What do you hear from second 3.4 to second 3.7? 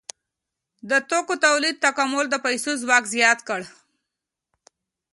کړ.